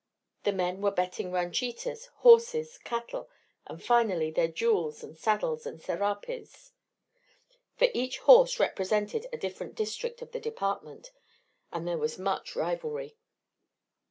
[0.45, 3.29] The men were betting ranchitas, horses, cattle,
[3.67, 6.71] and, finally, their jewels and saddles and serapes.
[7.75, 11.11] For each horse represented a different district of the Department,
[11.71, 13.15] and there was much rivalry.